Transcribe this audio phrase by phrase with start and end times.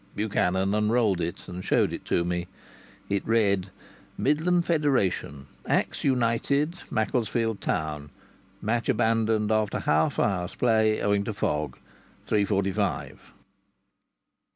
[0.15, 2.47] Buchanan unrolled it and showed it to me.
[3.11, 3.69] I read:
[4.17, 5.45] "Midland Federation.
[5.67, 8.09] Axe United, Macclesfield Town.
[8.63, 11.77] Match abandoned after half hour's play owing to fog.
[12.25, 13.21] Three forty five."